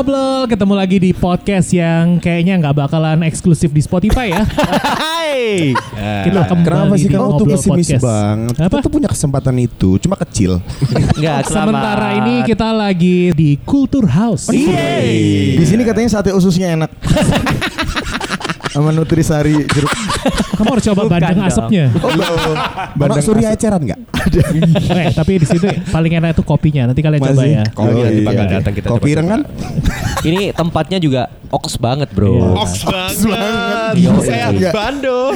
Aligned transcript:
ngobrol, 0.00 0.48
ketemu 0.48 0.74
lagi 0.80 0.96
di 0.96 1.12
podcast 1.12 1.76
yang 1.76 2.16
kayaknya 2.24 2.56
nggak 2.56 2.72
bakalan 2.72 3.20
eksklusif 3.20 3.68
di 3.68 3.84
Spotify 3.84 4.32
ya. 4.32 4.48
Hai. 4.96 5.76
Kita 6.24 6.48
kembali 6.48 6.64
Kenapa 6.64 6.94
sih 6.96 7.08
kamu 7.12 7.28
tuh 7.36 7.44
pesimis 7.52 7.84
Podcast. 7.92 8.04
banget? 8.08 8.54
Apa? 8.56 8.64
Kita 8.64 8.84
tuh 8.88 8.92
punya 8.96 9.08
kesempatan 9.12 9.60
itu, 9.60 10.00
cuma 10.00 10.16
kecil. 10.16 10.56
Enggak, 11.20 11.52
Sementara 11.52 12.16
ini 12.16 12.48
kita 12.48 12.72
lagi 12.72 13.36
di 13.36 13.60
Culture 13.60 14.08
House. 14.08 14.48
Di 14.48 15.64
sini 15.68 15.84
katanya 15.84 16.08
sate 16.08 16.32
ususnya 16.32 16.80
enak. 16.80 16.88
Sama 18.70 18.94
nutrisari 18.94 19.66
jeruk. 19.66 19.90
Kamu 20.60 20.76
harus 20.76 20.84
coba 20.92 21.02
bandeng 21.08 21.40
dong. 21.40 21.48
asapnya. 21.48 21.84
Oh, 21.98 22.54
Bandang 22.94 23.24
Surya 23.24 23.48
eceran 23.56 23.80
enggak? 23.80 24.00
Eh, 24.92 25.10
tapi 25.16 25.40
di 25.40 25.46
situ 25.48 25.64
paling 25.88 26.12
enak 26.20 26.36
itu 26.36 26.44
kopinya. 26.44 26.92
Nanti 26.92 27.00
kalian 27.00 27.20
coba 27.24 27.42
ya. 27.48 27.64
Kopi 27.72 27.90
Oh, 27.90 28.04
nanti 28.04 28.20
iya. 28.20 28.28
bakal 28.28 28.44
datang 28.46 28.72
kita 28.76 28.86
Kopi 28.92 29.08
ireng 29.16 29.26
kan? 29.26 29.40
Ini 30.20 30.52
tempatnya 30.52 31.00
juga 31.00 31.32
oks 31.48 31.80
banget, 31.80 32.12
Bro. 32.12 32.36
Iya. 32.36 32.48
Oks 32.60 32.80
banget. 33.24 33.92
Iya, 33.96 34.10
Saya 34.22 34.46
iya. 34.52 34.70
Bandung. 34.70 35.34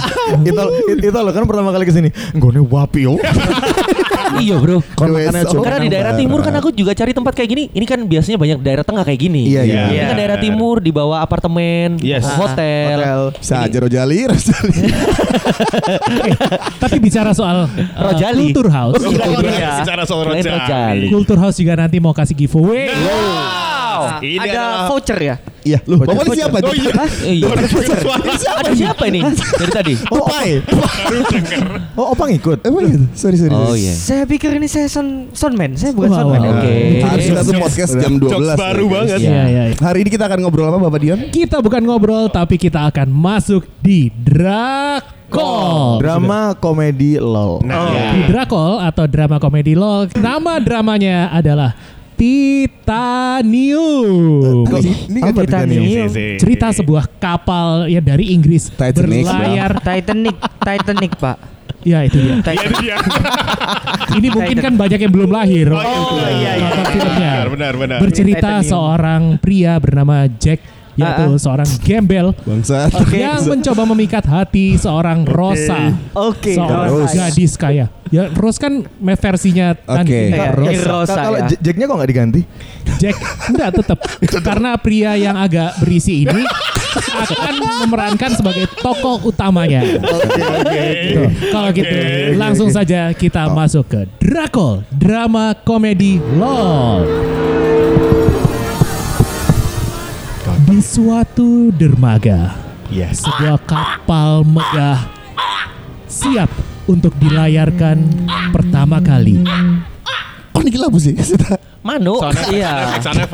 itu 0.48 0.62
itu 1.04 1.18
lo 1.20 1.30
kan 1.30 1.44
pertama 1.44 1.68
kali 1.70 1.84
ke 1.84 1.92
sini. 1.92 2.08
Gue 2.34 2.56
wapi 2.58 3.06
yo. 3.06 3.14
iya, 4.40 4.56
Bro. 4.56 4.80
Kon 4.96 5.12
Wes, 5.12 5.28
makannya 5.28 5.44
oh, 5.44 5.52
coba. 5.52 5.64
Karena 5.68 5.78
di 5.82 5.90
daerah 5.90 6.12
timur 6.16 6.40
kan 6.40 6.54
aku 6.56 6.68
juga 6.72 6.92
cari 6.96 7.12
tempat 7.12 7.32
kayak 7.36 7.50
gini. 7.50 7.64
Ini 7.74 7.84
kan 7.84 8.00
biasanya 8.06 8.38
banyak 8.40 8.58
daerah 8.62 8.84
tengah 8.86 9.02
kayak 9.04 9.20
gini. 9.20 9.42
Iya, 9.50 9.62
iya. 9.66 9.82
Ini 9.90 10.06
kan 10.08 10.16
daerah 10.16 10.38
timur 10.40 10.80
di 10.80 10.90
bawah 10.94 11.18
apartemen, 11.20 12.00
Yes. 12.00 12.24
hotel. 12.24 12.96
Hotel. 13.02 13.20
Bisa 13.36 13.54
aja 13.60 13.76
Rojali, 13.82 14.18
Rojali. 14.30 14.76
Tapi 16.78 16.96
bicara 16.98 17.30
soal 17.34 17.66
uh, 17.66 18.02
Rojali. 18.10 18.52
Culture 18.52 18.70
House. 18.72 19.02
Iya. 19.02 19.82
Bicara 19.82 20.02
soal 20.06 20.22
Rojali. 20.30 21.08
Culture 21.10 21.40
House 21.40 21.56
juga 21.58 21.74
nanti 21.76 21.96
mau 21.98 22.14
kasih 22.14 22.36
giveaway. 22.36 22.88
Wow. 22.88 24.22
Ini 24.22 24.38
ada 24.38 24.50
adalah- 24.50 24.88
voucher 24.88 25.18
ya? 25.20 25.36
Iya, 25.62 25.78
lu 25.86 25.94
pokoknya 26.02 26.34
siapa? 26.34 26.56
Oh 26.62 26.74
iya. 26.74 26.92
Iya. 27.22 27.46
Suara 28.02 28.22
Ada 28.66 28.72
siapa 28.74 29.04
ini 29.06 29.20
dari 29.30 29.72
tadi? 29.72 29.94
Oh, 30.10 30.26
Tupai. 30.26 30.50
Oh, 31.92 32.16
opa 32.16 32.24
ngikut. 32.24 32.64
Emang 32.64 32.88
gitu? 32.88 33.04
Sorry, 33.12 33.36
sorry. 33.36 33.52
Oh 33.52 33.76
iya. 33.76 33.92
Saya 33.92 34.24
pikir 34.24 34.56
ini 34.56 34.64
saya 34.64 34.88
son 34.88 35.28
soundman, 35.36 35.76
saya 35.76 35.92
bukan 35.92 36.08
soundman. 36.08 36.40
wow. 36.40 36.52
Oke. 36.56 36.74
Harus 37.04 37.24
kita 37.28 37.42
tuh 37.44 37.54
podcast 37.60 37.92
jam 38.00 38.12
12. 38.16 38.32
Jokes 38.32 38.48
baru 38.56 38.84
ya, 38.84 38.88
guys. 38.88 38.92
banget. 38.96 39.18
Iya, 39.20 39.42
iya. 39.44 39.62
iya. 39.68 39.76
Hari 39.76 39.98
ini 40.02 40.10
kita 40.10 40.24
akan 40.26 40.38
ngobrol 40.40 40.66
apa 40.72 40.78
Bapak 40.80 41.00
Dion? 41.04 41.20
Kita 41.28 41.56
bukan 41.60 41.82
ngobrol 41.84 42.24
tapi 42.32 42.56
kita 42.56 42.88
akan 42.88 43.12
masuk 43.12 43.68
di 43.84 44.08
Drakol. 44.08 46.00
Drama 46.00 46.56
komedi 46.56 47.20
lol. 47.20 47.60
Nah, 47.60 48.16
Di 48.16 48.20
Drakol 48.32 48.80
atau 48.80 49.04
drama 49.04 49.36
komedi 49.36 49.76
LOL, 49.76 50.08
nama 50.16 50.56
dramanya 50.60 51.28
adalah 51.28 51.76
Titanium. 52.22 54.14
Ini 55.10 55.18
kan 55.18 55.34
Apa 55.34 55.42
Titanium? 55.42 56.06
Si, 56.06 56.14
si. 56.14 56.38
Cerita 56.38 56.70
sebuah 56.70 57.10
kapal 57.18 57.90
ya 57.90 57.98
dari 57.98 58.30
Inggris 58.30 58.70
Titanic, 58.70 59.26
berlayar. 59.26 59.82
Titanic, 59.82 60.38
Titanic, 60.62 61.18
Pak. 61.18 61.50
Ya 61.82 62.06
itu 62.06 62.14
dia. 62.22 62.38
Iya, 62.46 62.62
itu 62.62 62.78
dia. 62.78 62.94
Ini 64.22 64.30
mungkin 64.30 64.54
kan 64.62 64.78
banyak 64.78 65.02
yang 65.02 65.10
belum 65.10 65.34
lahir. 65.34 65.66
Oh, 65.74 65.82
iya, 66.30 66.62
iya. 66.62 66.70
Nonton 66.70 66.86
filmnya. 66.94 67.32
Benar, 67.42 67.50
benar, 67.50 67.74
benar. 67.74 67.98
Bercerita 67.98 68.62
Titanium. 68.62 68.70
seorang 68.70 69.22
pria 69.42 69.82
bernama 69.82 70.30
Jack 70.30 70.62
yaitu 70.94 71.24
Ah, 71.24 71.30
ah. 71.30 71.38
seorang 71.38 71.68
gembel 71.80 72.26
Bangsat. 72.38 72.92
yang 73.10 73.40
mencoba 73.46 73.82
memikat 73.88 74.24
hati 74.24 74.76
seorang 74.76 75.24
Rosa. 75.24 75.96
Oke, 76.12 76.52
seorang 76.52 76.90
Rose. 76.90 77.14
gadis 77.14 77.56
kaya. 77.56 77.88
Ya 78.08 78.28
Rose 78.28 78.60
kan 78.60 78.84
me- 79.00 79.16
versinya 79.16 79.72
Oke. 79.72 80.28
Iya, 80.28 80.52
Rose. 80.52 80.68
iya. 80.70 80.84
Rosa 80.84 81.16
Kalau 81.16 81.38
ya. 81.38 81.48
Jacknya 81.56 81.84
kok 81.86 81.96
nggak 81.96 82.10
diganti? 82.10 82.40
Jack 82.98 83.16
enggak 83.48 83.70
tetap 83.74 83.98
karena 84.46 84.70
pria 84.76 85.12
yang 85.14 85.32
agak 85.34 85.80
berisi 85.80 86.22
ini 86.22 86.44
akan 86.92 87.54
memerankan 87.80 88.36
sebagai 88.36 88.68
tokoh 88.76 89.16
utamanya. 89.24 89.80
Tuh, 89.96 90.20
Kalau 91.48 91.72
gitu 91.72 91.96
langsung 92.36 92.68
saja 92.68 93.10
kita 93.12 93.48
masuk 93.48 93.88
ke 93.88 94.00
Drakol 94.18 94.84
drama 94.92 95.56
komedi 95.56 96.20
LOL. 96.36 97.08
Suatu 100.92 101.72
dermaga, 101.72 102.52
Yes. 102.92 103.24
sebuah 103.24 103.64
kapal 103.64 104.44
megah 104.44 105.08
siap 106.04 106.52
untuk 106.84 107.16
dilayarkan 107.16 108.04
pertama 108.52 109.00
kali. 109.00 109.40
Oh, 110.52 110.60
ini 110.60 110.68
gila 110.68 110.92
sih. 111.00 111.16
Manu. 111.80 112.20
Sound 112.20 112.36
Iya. 112.52 113.00
sound. 113.00 113.24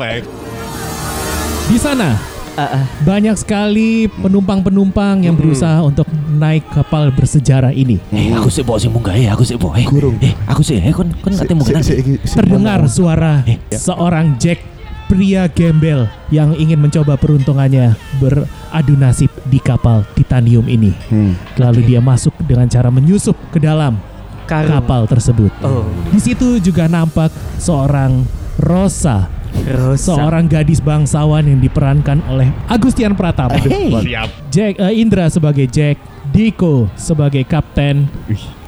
Di 1.67 1.77
sana 1.77 2.15
Ah, 2.55 2.79
ah. 2.79 2.83
banyak 3.03 3.35
sekali 3.39 4.07
penumpang-penumpang 4.09 5.23
yang 5.23 5.35
berusaha 5.35 5.79
untuk 5.79 6.07
naik 6.31 6.63
kapal 6.71 7.07
bersejarah 7.11 7.71
ini. 7.71 7.99
Eh, 8.11 8.35
aku 8.35 8.47
sih 8.51 8.63
bawa 8.63 8.75
sih 8.79 8.91
munggah 8.91 9.15
ya, 9.15 9.31
aku 9.35 9.43
sih 9.47 9.55
bawa. 9.55 9.79
Eh, 9.79 9.87
Kurung. 9.87 10.15
eh, 10.19 10.35
aku 10.43 10.59
sih, 10.59 10.75
eh, 10.75 10.91
kon 10.91 11.07
kon 11.23 11.35
nggak 11.35 11.47
nanti. 11.51 12.19
Terdengar 12.23 12.83
suara 12.87 13.43
seorang 13.71 14.35
Jack 14.39 14.78
pria 15.09 15.49
gembel 15.49 16.05
yang 16.29 16.53
ingin 16.53 16.77
mencoba 16.77 17.17
peruntungannya 17.17 17.97
beradu 18.21 18.93
nasib 18.93 19.33
di 19.49 19.57
kapal 19.57 20.05
titanium 20.13 20.69
ini. 20.69 20.93
Hmm. 21.09 21.33
Lalu 21.57 21.89
dia 21.89 21.99
masuk 21.99 22.37
dengan 22.45 22.69
cara 22.69 22.93
menyusup 22.93 23.33
ke 23.49 23.57
dalam 23.57 23.97
Karung. 24.45 24.69
kapal 24.77 25.01
tersebut. 25.09 25.49
Oh, 25.65 25.89
Di 26.13 26.21
situ 26.21 26.61
juga 26.61 26.85
nampak 26.85 27.33
seorang 27.57 28.21
Rosa, 28.61 29.25
Rosa. 29.65 30.13
seorang 30.13 30.45
gadis 30.45 30.77
bangsawan 30.77 31.41
yang 31.49 31.57
diperankan 31.57 32.21
oleh 32.29 32.53
Agustian 32.69 33.17
Pratama. 33.17 33.57
Siap. 33.57 34.53
Jack 34.53 34.77
eh, 34.77 34.93
Indra 34.93 35.25
sebagai 35.33 35.65
Jack, 35.65 35.97
Diko 36.29 36.85
sebagai 36.93 37.41
kapten, 37.41 38.05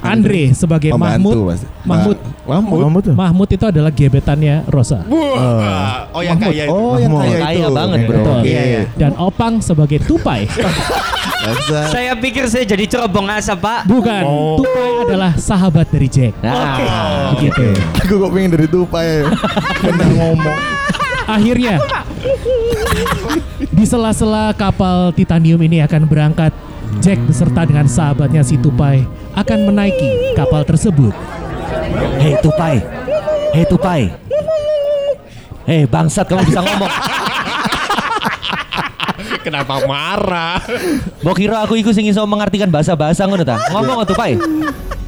Andre 0.01 0.49
sebagai 0.51 0.89
Pembantu 0.89 1.29
Mahmud. 1.29 1.49
pasti. 1.53 1.67
Mahmud. 1.85 2.17
Mahmud. 2.41 2.79
Mahmud 2.81 3.01
tuh. 3.05 3.13
Mahmud 3.13 3.47
itu 3.47 3.65
adalah 3.69 3.91
gebetannya 3.93 4.65
Rosa. 4.65 5.05
Wah. 5.05 6.09
Oh, 6.09 6.25
yang 6.25 6.41
kaya 6.41 6.65
itu. 6.65 6.73
Oh, 6.73 6.97
yang 6.97 7.13
Mahmud. 7.13 7.29
kaya 7.29 7.37
Kaya 7.37 7.57
itu. 7.61 7.77
banget, 7.77 7.99
bro. 8.01 8.17
Betul. 8.17 8.39
Oke. 8.41 8.49
Iya, 8.49 8.61
iya. 8.65 8.81
Dan 8.97 9.11
Opang 9.15 9.53
sebagai 9.61 10.01
Tupai. 10.01 10.49
Saya 11.89 12.13
pikir 12.13 12.45
saya 12.45 12.61
jadi 12.67 12.85
cerobong 12.85 13.25
asap, 13.25 13.65
Pak. 13.65 13.89
Bukan, 13.89 14.23
Tupai 14.61 14.89
adalah 15.09 15.33
sahabat 15.33 15.89
dari 15.89 16.05
Jack. 16.05 16.37
Nah, 16.37 17.33
Begitu. 17.33 17.73
Aku 17.97 18.13
kok 18.19 18.29
pengen 18.29 18.49
dari 18.53 18.67
tupai. 18.69 19.25
Bener 19.81 20.09
ngomong. 20.13 20.57
Akhirnya 21.25 21.81
di 23.71 23.85
sela-sela 23.87 24.53
kapal 24.53 25.09
titanium 25.13 25.57
ini 25.61 25.81
akan 25.81 26.05
berangkat. 26.05 26.53
Jack 26.99 27.23
beserta 27.23 27.63
dengan 27.63 27.87
sahabatnya 27.87 28.43
si 28.43 28.59
Tupai 28.59 29.07
akan 29.39 29.71
menaiki 29.71 30.35
kapal 30.35 30.67
tersebut. 30.67 31.15
Hei 32.19 32.35
Tupai, 32.43 32.83
hei 33.55 33.63
Tupai. 33.63 34.11
Hei 35.63 35.87
bangsat 35.87 36.27
kamu 36.27 36.43
bisa 36.43 36.59
ngomong. 36.59 36.91
Kenapa 39.47 39.79
marah? 39.87 40.59
Mau 41.23 41.31
kira 41.31 41.63
aku 41.63 41.79
ikut 41.79 41.95
sing 41.95 42.11
iso 42.11 42.19
mengartikan 42.27 42.67
bahasa-bahasa 42.67 43.23
ngono 43.23 43.47
ta? 43.47 43.55
Ngomong 43.71 44.03
Tupai. 44.03 44.35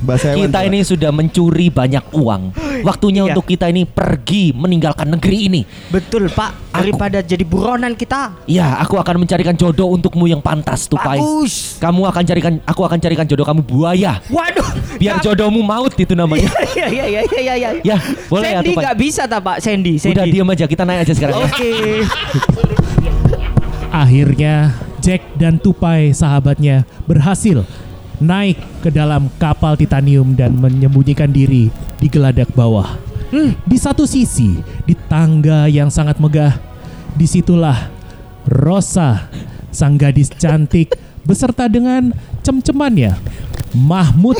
Bahasa. 0.03 0.35
Kita 0.35 0.59
ini 0.63 0.83
sudah 0.83 1.09
mencuri 1.09 1.71
banyak 1.71 2.11
uang. 2.11 2.51
Waktunya 2.83 3.23
Iya. 3.23 3.31
untuk 3.31 3.47
kita 3.47 3.71
ini 3.71 3.87
pergi 3.87 4.51
meninggalkan 4.51 5.07
negeri 5.09 5.47
ini. 5.47 5.61
Betul, 5.87 6.27
Pak. 6.27 6.75
Daripada 6.75 7.23
jadi 7.23 7.41
buronan 7.41 7.95
kita. 7.95 8.35
Ya, 8.43 8.75
aku 8.77 8.99
akan 8.99 9.23
mencarikan 9.23 9.55
jodoh 9.55 9.87
untukmu 9.89 10.27
yang 10.27 10.43
pantas, 10.43 10.85
Tupai. 10.85 11.15
Bagus. 11.17 11.79
Kamu 11.79 12.03
akan 12.03 12.23
carikan, 12.23 12.53
aku 12.65 12.83
akan 12.83 12.99
carikan 12.99 13.23
jodoh 13.23 13.47
kamu 13.47 13.63
buaya. 13.63 14.19
Waduh. 14.27 14.67
Biar 14.99 15.23
jodohmu 15.23 15.63
maut 15.63 15.95
itu 15.95 16.11
namanya. 16.13 16.51
Iya, 16.73 16.87
iya, 16.89 17.05
iya, 17.07 17.21
iya, 17.23 17.39
iya, 17.39 17.53
iya. 17.55 17.69
ya, 17.85 17.97
boleh 18.27 18.49
ya 18.49 18.59
Sandy 18.59 18.69
Tupai. 18.73 18.83
nggak 18.83 18.97
bisa 18.99 19.23
tak, 19.23 19.39
Pak? 19.39 19.57
Sandy, 19.61 19.93
Sandy. 19.95 20.17
Udah 20.19 20.25
diam 20.27 20.47
aja, 20.49 20.65
kita 20.67 20.83
naik 20.83 20.99
aja 21.07 21.13
sekarang. 21.15 21.35
ya. 21.39 21.45
Oke. 21.47 21.71
Akhirnya 23.89 24.73
Jack 24.99 25.21
dan 25.37 25.61
Tupai 25.61 26.11
sahabatnya 26.11 26.81
berhasil 27.05 27.61
naik 28.21 28.59
ke 28.83 28.89
dalam 28.93 29.31
kapal 29.41 29.73
titanium 29.79 30.37
dan 30.37 30.57
menyembunyikan 30.57 31.31
diri 31.31 31.73
di 31.97 32.07
geladak 32.11 32.51
bawah. 32.53 32.99
Di 33.65 33.77
satu 33.81 34.05
sisi, 34.05 34.61
di 34.85 34.93
tangga 35.09 35.65
yang 35.65 35.89
sangat 35.89 36.21
megah, 36.21 36.53
di 37.17 37.25
situlah 37.25 37.89
Rosa, 38.45 39.25
sang 39.73 39.97
gadis 39.97 40.29
cantik 40.29 40.93
beserta 41.25 41.65
dengan 41.65 42.13
cem-cemannya, 42.45 43.17
Mahmud 43.73 44.37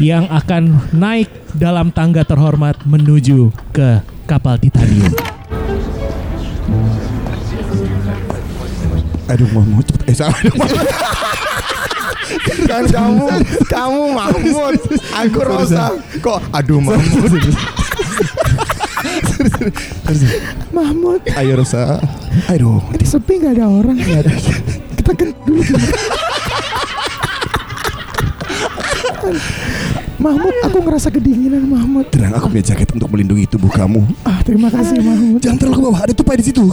yang 0.00 0.24
akan 0.32 0.80
naik 0.96 1.28
dalam 1.52 1.92
tangga 1.92 2.24
terhormat 2.24 2.80
menuju 2.88 3.52
ke 3.76 4.00
kapal 4.24 4.56
titanium. 4.56 5.12
Aduh, 9.26 9.48
Mahmud 9.52 9.84
cepet. 9.84 10.08
Eh, 10.08 10.16
salah. 10.16 10.40
Kan 12.66 12.84
kamu 12.86 13.26
kamu 13.66 14.02
Mahmud 14.12 14.74
aku 15.14 15.38
Rosa 15.42 15.94
kok 16.18 16.40
aduh 16.50 16.80
Mahmud 16.82 17.32
Mahmud, 20.70 21.20
Ayo 21.38 21.56
Rosa. 21.56 21.98
Ayo. 22.50 22.82
ini 22.92 23.06
sepi 23.06 23.40
nggak 23.40 23.54
ada 23.58 23.66
orang. 23.70 23.96
Kita 23.96 25.12
kan 25.14 25.28
dulu. 25.46 25.62
Mahmud, 30.16 30.54
aku 30.64 30.78
ngerasa 30.82 31.08
kedinginan 31.12 31.64
Mahmud. 31.68 32.08
Tenang, 32.08 32.34
aku 32.36 32.50
punya 32.50 32.64
jaket 32.74 32.88
untuk 32.92 33.08
melindungi 33.12 33.46
tubuh 33.46 33.70
kamu. 33.70 34.04
Ah, 34.26 34.40
terima 34.42 34.68
kasih 34.72 35.00
Mahmud. 35.00 35.40
Jangan 35.40 35.58
terlalu 35.58 35.76
ke 35.76 35.82
bawah, 35.86 36.00
ada 36.02 36.12
tupai 36.14 36.36
di 36.40 36.44
situ. 36.46 36.62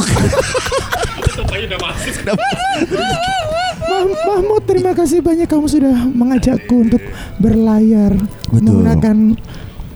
Mah- 1.74 1.98
Mahmud, 4.02 4.64
terima 4.66 4.92
kasih 4.98 5.22
banyak 5.22 5.46
kamu 5.46 5.66
sudah 5.70 5.96
mengajakku 6.10 6.90
untuk 6.90 7.04
berlayar 7.38 8.18
Betul. 8.50 8.58
menggunakan 8.58 9.18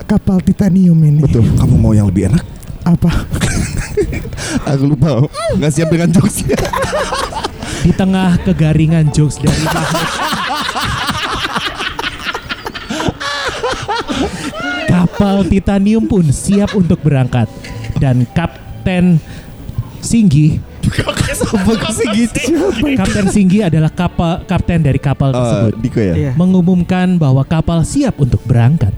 kapal 0.06 0.38
titanium 0.46 0.98
ini. 1.02 1.26
Betul. 1.26 1.46
Kamu 1.58 1.76
mau 1.82 1.94
yang 1.98 2.08
lebih 2.08 2.30
enak? 2.30 2.44
Apa? 2.86 3.10
Aku 4.72 4.84
lupa. 4.94 5.26
Nggak 5.58 5.72
siap 5.74 5.90
dengan 5.90 6.10
jokesnya. 6.14 6.58
Di 7.86 7.92
tengah 7.96 8.38
kegaringan 8.44 9.10
jokes 9.16 9.40
dari 9.40 9.64
Mahmud. 9.64 10.08
Kapal 14.88 15.36
titanium 15.48 16.04
pun 16.06 16.26
siap 16.30 16.76
untuk 16.76 17.00
berangkat 17.00 17.48
dan 17.98 18.28
Kapten 18.36 19.24
Singgi 20.04 20.60
sih 21.92 22.08
gitu? 22.16 22.40
Kapten 22.96 23.28
Singgi 23.30 23.60
adalah 23.64 23.92
kapal 23.92 24.44
kapten 24.44 24.80
dari 24.82 24.98
kapal 24.98 25.32
Eh, 25.32 25.36
tersebut 25.36 25.74
Diko 25.80 26.00
ya? 26.00 26.14
Iya. 26.16 26.32
mengumumkan 26.36 27.18
bahwa 27.18 27.44
kapal 27.44 27.84
siap 27.84 28.18
untuk 28.18 28.42
berangkat. 28.44 28.94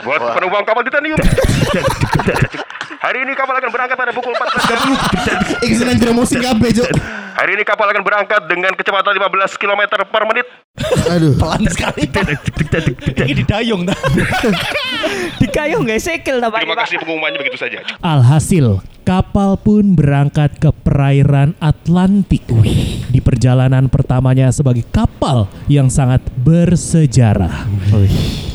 Buat 0.00 0.20
penumpang 0.34 0.64
kapal 0.64 0.82
titanium. 0.82 1.18
Hari 3.00 3.18
ini 3.24 3.32
kapal 3.32 3.56
akan 3.56 3.70
berangkat 3.72 3.96
pada 3.96 4.12
pukul 4.12 4.32
14 4.32 4.68
jam. 4.68 4.78
Eh, 5.60 5.72
senang 5.72 5.98
promosi 5.98 6.36
kabeh. 6.36 6.70
Hari 7.40 7.56
ini 7.56 7.64
kapal 7.64 7.88
akan 7.88 8.04
berangkat 8.04 8.52
dengan 8.52 8.76
kecepatan 8.76 9.16
15 9.16 9.56
km 9.56 9.88
per 10.12 10.28
menit. 10.28 10.44
Aduh. 11.08 11.40
Pelan 11.40 11.64
sekali. 11.72 12.04
Ini 13.16 13.32
didayung 13.32 13.88
dah. 13.88 13.96
Dikayung 15.40 15.88
nggak 15.88 16.04
sekel 16.04 16.36
Pak? 16.36 16.60
Terima 16.60 16.76
kasih 16.76 17.00
pengumumannya 17.00 17.40
begitu 17.40 17.56
saja. 17.56 17.80
Alhasil, 18.04 18.84
kapal 19.08 19.56
pun 19.56 19.96
berangkat 19.96 20.60
ke 20.60 20.68
perairan 20.84 21.56
Atlantik. 21.64 22.44
Di 23.08 23.24
perjalanan 23.24 23.88
pertamanya 23.88 24.52
sebagai 24.52 24.84
kapal 24.92 25.48
yang 25.64 25.88
sangat 25.88 26.20
bersejarah. 26.44 27.64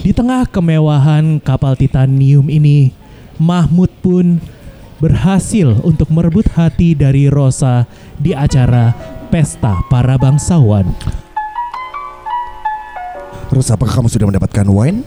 Di 0.05 0.13
tengah 0.13 0.45
kemewahan 0.45 1.41
kapal 1.41 1.73
titanium 1.73 2.53
ini, 2.53 2.93
Mahmud 3.41 3.89
pun 4.05 4.37
berhasil 4.99 5.75
untuk 5.83 6.07
merebut 6.11 6.47
hati 6.55 6.95
dari 6.95 7.27
Rosa 7.27 7.83
di 8.15 8.31
acara 8.31 8.95
Pesta 9.27 9.83
Para 9.91 10.15
Bangsawan. 10.15 10.87
Rosa, 13.51 13.75
apakah 13.75 14.01
kamu 14.01 14.07
sudah 14.09 14.27
mendapatkan 14.27 14.65
wine? 14.67 15.03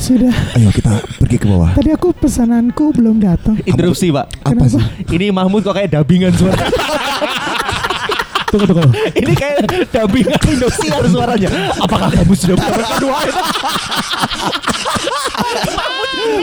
Sudah. 0.00 0.32
Ayo 0.56 0.72
kita 0.72 1.04
pergi 1.20 1.36
ke 1.36 1.44
bawah. 1.44 1.76
Tadi 1.76 1.92
aku 1.92 2.16
pesananku 2.16 2.96
belum 2.96 3.20
datang. 3.20 3.60
Interupsi 3.68 4.08
pak. 4.08 4.32
Apa 4.48 4.64
sih? 4.64 4.80
Ini 5.12 5.28
Mahmud 5.28 5.60
kok 5.60 5.76
kayak 5.76 5.92
dubbingan 5.92 6.32
suara. 6.32 6.56
Tunggu, 8.48 8.64
tunggu. 8.66 8.90
Ini 9.14 9.32
kayak 9.36 9.58
dubbingan 9.92 10.40
Indosiar 10.48 11.04
suaranya. 11.04 11.48
Apakah 11.84 12.08
kamu 12.16 12.32
sudah 12.32 12.56
mendapatkan 12.56 13.02
wine? 13.04 13.36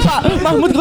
Pak, 0.06 0.20
Mahmud 0.46 0.72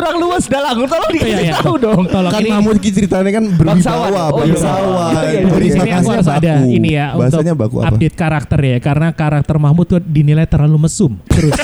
kurang 0.46 0.62
luas 0.62 0.78
dalang. 0.78 0.78
Tolong 0.86 1.10
Iya, 1.10 1.20
iya. 1.20 1.36
dikasih 1.36 1.56
tahu 1.58 1.74
dong. 1.76 2.02
Tolong 2.06 2.32
Kan 2.32 2.40
ini 2.40 2.50
Mahmud 2.50 2.76
Ki 2.78 2.90
ceritanya 2.90 3.30
kan 3.32 3.44
berwibawa, 3.50 4.06
Oh, 4.06 4.42
iya. 4.42 4.54
bangsawan. 4.54 5.12
Iya, 5.12 5.20
iya, 5.20 5.40
iya. 5.40 5.76
Aku 5.76 5.86
kasih, 5.86 6.10
harus 6.14 6.28
ada 6.28 6.52
baku. 6.56 6.70
ini 6.72 6.90
ya 6.90 7.06
untuk 7.08 7.20
Bahasanya 7.20 7.52
baku 7.54 7.76
apa? 7.78 7.88
update 7.90 8.16
karakter 8.16 8.60
ya 8.60 8.76
karena 8.78 9.08
karakter 9.10 9.56
Mahmud 9.56 9.86
tuh 9.86 10.00
dinilai 10.00 10.46
terlalu 10.46 10.76
mesum. 10.82 11.12
Terus. 11.26 11.54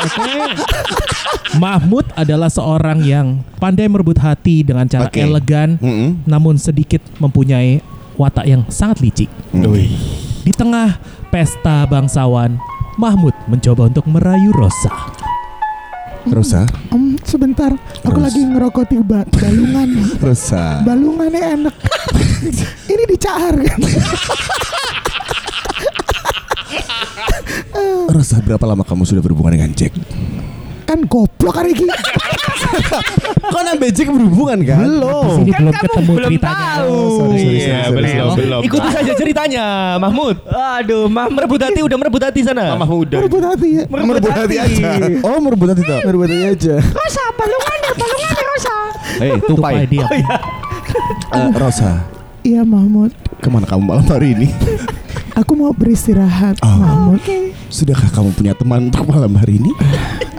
Oke. 0.00 0.30
Mahmud 1.62 2.06
adalah 2.14 2.46
seorang 2.46 3.02
yang 3.02 3.26
pandai 3.58 3.84
merebut 3.84 4.14
hati 4.16 4.62
dengan 4.62 4.86
cara 4.86 5.10
Oke. 5.10 5.18
elegan 5.18 5.74
Mm-mm. 5.76 6.22
namun 6.22 6.54
sedikit 6.56 7.02
mempunyai 7.18 7.82
watak 8.14 8.46
yang 8.46 8.62
sangat 8.68 9.02
licik. 9.02 9.30
Di 10.40 10.52
tengah 10.52 10.96
pesta 11.28 11.84
bangsawan, 11.84 12.54
Mahmud 12.94 13.34
mencoba 13.46 13.86
untuk 13.86 14.06
merayu 14.06 14.52
Rosa. 14.52 14.94
Rosa, 16.28 16.68
Em, 16.92 17.16
sebentar, 17.24 17.72
aku 17.72 18.12
Terus. 18.12 18.22
lagi 18.22 18.40
ngerokok 18.44 18.84
di 18.86 18.96
ba- 19.00 19.24
balungan. 19.24 19.88
Rosa. 20.26 20.84
Balungannya 20.84 21.40
enak. 21.56 21.74
Ini 22.92 23.02
dicaar 23.08 23.54
kan? 23.56 23.78
Rosa, 28.10 28.36
berapa 28.42 28.64
lama 28.66 28.84
kamu 28.84 29.06
sudah 29.06 29.22
berhubungan 29.22 29.56
dengan 29.56 29.72
Jack? 29.72 29.94
Kan 31.00 31.08
goblok 31.08 31.56
hari 31.56 31.72
ini. 31.72 31.88
Kok 33.42 33.62
nambah 33.64 33.88
Jack 33.88 34.12
berhubungan 34.12 34.58
kan? 34.62 34.84
Di 35.00 35.30
sini 35.32 35.50
belum 35.50 35.72
ketemu 35.72 36.12
belum 36.12 36.28
ceritanya. 36.28 36.60
tahu. 36.76 36.92
Oh, 36.92 37.08
sorry, 37.08 37.40
sorry, 37.40 37.56
Iya, 37.56 37.80
sorry, 37.80 37.88
sorry. 37.88 38.12
belum, 38.12 38.36
belum. 38.36 38.60
Ikuti 38.68 38.88
saja 38.92 39.12
ceritanya, 39.16 39.64
Mahmud. 39.96 40.36
Aduh, 40.44 41.08
Mahmud. 41.08 41.32
Merebut 41.34 41.56
hati 41.58 41.80
udah 41.80 41.96
merebut 41.96 42.20
hati 42.20 42.40
sana. 42.44 42.76
Mama 42.76 42.84
muda. 42.84 43.16
Merebut 43.16 43.40
hati 43.42 43.68
ya. 43.72 43.84
Merebut 43.88 44.28
hati 44.28 44.56
aja. 44.60 44.88
Oh, 45.24 45.38
merebut 45.40 45.68
hati 45.72 45.82
tak? 45.82 46.00
Merebut 46.04 46.28
hati 46.28 46.44
aja. 46.46 46.74
Rosa, 46.84 47.24
balungannya, 47.32 47.90
balungannya 47.96 48.44
Rosa. 48.46 48.76
Hei, 49.16 49.30
Tupai 49.40 49.48
tupai. 49.48 49.74
dia. 49.88 50.06
Eh, 51.32 51.48
Rosa, 51.56 51.90
Iya 52.42 52.60
Mahmud. 52.60 53.08
ke 53.40 53.48
mana 53.48 53.64
kamu 53.64 53.82
malam 53.86 54.04
hari 54.04 54.36
ini? 54.36 54.52
Aku 55.32 55.56
mau 55.56 55.72
beristirahat 55.72 56.60
Oh. 56.60 56.76
Mahmud. 56.76 57.24
Sudahkah 57.68 58.10
kamu 58.10 58.34
punya 58.34 58.52
teman 58.52 58.90
untuk 58.90 59.06
malam 59.06 59.32
hari 59.32 59.56
ini? 59.56 59.70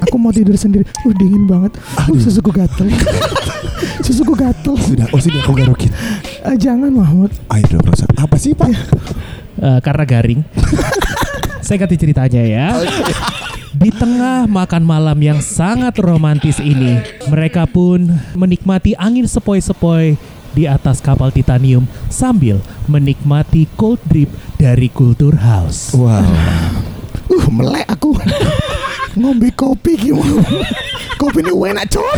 Aku 0.07 0.15
mau 0.17 0.33
tidur 0.33 0.57
sendiri. 0.57 0.85
Uh 1.05 1.13
dingin 1.13 1.45
banget. 1.45 1.77
Uh 2.09 2.17
susuku 2.17 2.49
gatel. 2.49 2.89
susuku 4.05 4.33
gatel. 4.33 4.75
Sudah, 4.77 5.07
oh 5.13 5.19
sini 5.21 5.39
aku 5.41 5.53
garokin. 5.53 5.91
Eh, 6.45 6.57
jangan 6.57 6.89
Mahmud. 6.89 7.29
Ayo 7.53 7.77
dong 7.77 7.85
Rosa. 7.85 8.09
Apa 8.17 8.35
sih 8.41 8.57
Pak? 8.57 8.69
Eh, 9.61 9.79
karena 9.85 10.03
garing. 10.03 10.41
Saya 11.65 11.85
ganti 11.85 11.95
ceritanya 12.01 12.41
ya. 12.41 12.67
Di 13.71 13.93
tengah 13.93 14.49
makan 14.49 14.83
malam 14.83 15.15
yang 15.21 15.39
sangat 15.39 15.95
romantis 16.01 16.59
ini, 16.59 16.99
mereka 17.31 17.63
pun 17.69 18.09
menikmati 18.35 18.97
angin 18.99 19.29
sepoi-sepoi 19.29 20.17
di 20.51 20.67
atas 20.67 20.99
kapal 20.99 21.31
titanium 21.31 21.87
sambil 22.11 22.59
menikmati 22.91 23.71
cold 23.79 24.01
drip 24.11 24.27
dari 24.59 24.91
Culture 24.91 25.39
House. 25.39 25.95
Wow. 25.95 26.27
Uh 27.31 27.47
melek 27.47 27.87
aku. 27.87 28.11
Ngombe 29.21 29.53
kopi 29.53 29.93
gimana? 30.01 30.41
kopi 31.21 31.45
ini 31.45 31.53
enak 31.53 31.85
coy. 31.93 32.17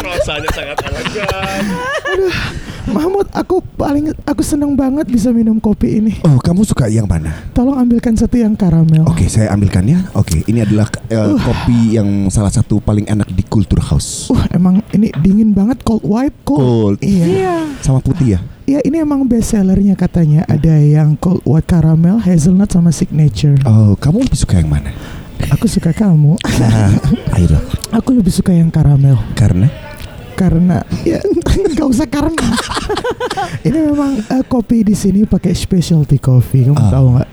Rasanya 0.00 0.48
sangat 0.56 0.78
elegan. 0.88 1.60
Mahmud, 2.86 3.28
aku 3.36 3.60
paling 3.76 4.16
aku 4.24 4.40
seneng 4.40 4.72
banget 4.78 5.04
bisa 5.12 5.28
minum 5.28 5.60
kopi 5.60 6.00
ini. 6.00 6.16
Oh, 6.24 6.40
kamu 6.40 6.64
suka 6.64 6.88
yang 6.88 7.04
mana? 7.04 7.34
Tolong 7.52 7.76
ambilkan 7.76 8.16
satu 8.16 8.40
yang 8.40 8.56
karamel. 8.56 9.04
Oke, 9.04 9.28
saya 9.28 9.52
ambilkannya. 9.52 10.16
Oke, 10.16 10.40
ini 10.48 10.64
adalah 10.64 10.88
eh, 11.12 11.36
kopi 11.36 12.00
yang 12.00 12.32
salah 12.32 12.48
satu 12.48 12.80
paling 12.80 13.04
enak 13.04 13.28
di 13.28 13.44
Culture 13.44 13.84
House. 13.84 14.32
Uh, 14.32 14.40
emang 14.56 14.80
ini 14.96 15.12
dingin 15.20 15.52
banget 15.52 15.84
cold 15.84 16.00
white 16.00 16.38
cold. 16.48 16.64
Cold. 16.64 16.96
Iya. 17.04 17.68
Sama 17.84 18.00
putih 18.00 18.38
ya? 18.38 18.55
Ya 18.66 18.82
ini 18.82 18.98
emang 18.98 19.22
best 19.24 19.54
sellernya 19.54 19.94
katanya. 19.94 20.42
Ada 20.50 20.82
yang 20.82 21.14
cold 21.16 21.38
white 21.46 21.70
caramel, 21.70 22.18
hazelnut 22.18 22.66
sama 22.66 22.90
signature. 22.90 23.54
Oh, 23.62 23.94
kamu 23.94 24.26
lebih 24.26 24.34
suka 24.34 24.58
yang 24.58 24.66
mana? 24.66 24.90
Aku 25.54 25.70
suka 25.70 25.94
kamu. 25.94 26.34
Nah, 26.58 26.90
ayo 27.38 27.46
dong. 27.46 27.64
Aku 27.94 28.10
lebih 28.10 28.34
suka 28.34 28.50
yang 28.50 28.66
karamel 28.68 29.14
Karena 29.38 29.70
karena 30.36 30.84
ya 31.00 31.16
nggak 31.72 31.88
usah 31.88 32.04
karena. 32.04 32.44
ini 33.66 33.78
memang 33.88 34.20
eh, 34.20 34.44
kopi 34.44 34.84
di 34.84 34.92
sini 34.92 35.24
pakai 35.24 35.54
specialty 35.54 36.18
coffee. 36.18 36.66
Kamu 36.66 36.76
Ah. 36.76 36.90
tahu 36.90 37.06
nggak? 37.16 37.28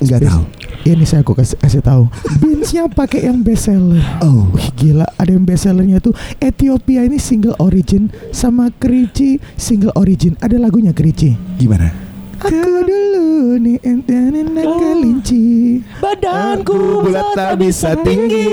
nggak 0.00 0.20
tahu. 0.26 0.42
Ya, 0.80 0.96
ini 0.96 1.04
saya 1.04 1.20
aku 1.20 1.36
kasih, 1.36 1.60
kasih 1.60 1.84
tahu. 1.84 2.08
Beansnya 2.40 2.88
pakai 2.88 3.28
yang 3.28 3.44
best 3.44 3.68
seller. 3.68 4.00
Oh, 4.24 4.48
Wih 4.56 4.72
gila, 4.72 5.04
ada 5.20 5.28
yang 5.28 5.44
best 5.44 5.68
sellernya 5.68 6.00
tuh 6.00 6.16
Ethiopia 6.40 7.04
ini 7.04 7.20
single 7.20 7.52
origin 7.60 8.08
sama 8.32 8.72
Kerici 8.80 9.36
single 9.60 9.92
origin. 9.92 10.40
Ada 10.40 10.56
lagunya 10.56 10.96
Kerici. 10.96 11.36
gimana? 11.60 11.92
Aku 12.40 12.56
dulu 12.88 13.60
nih 13.60 13.76
enten 13.84 14.32
enak 14.32 14.64
kelinci. 14.80 15.84
Badanku 16.00 17.04
bulat 17.04 17.36
tak 17.36 17.60
bisa 17.60 17.92
tinggi. 18.00 18.48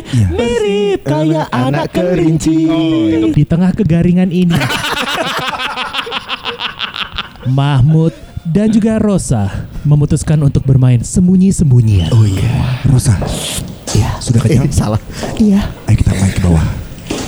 Iya. 0.00 0.26
Mirip 0.32 1.04
kayak 1.04 1.52
anak 1.52 1.92
kelinci. 1.92 2.56
Di 3.36 3.44
tengah 3.44 3.76
kegaringan 3.76 4.32
ini, 4.32 4.56
Mahmud 7.52 8.29
dan 8.42 8.68
juga 8.68 8.96
Rosa 8.96 9.68
memutuskan 9.82 10.40
untuk 10.40 10.64
bermain 10.64 11.00
sembunyi-sembunyian. 11.00 12.08
Oh 12.10 12.24
iya. 12.24 12.80
Rosa. 12.86 13.16
Iya. 13.92 14.16
Sudah 14.18 14.40
Eh, 14.42 14.56
kenyang? 14.56 14.72
salah. 14.80 15.00
Iya, 15.36 15.60
Ayo 15.84 15.96
kita 15.96 16.12
main 16.12 16.30
ke 16.30 16.40
bawah. 16.40 16.64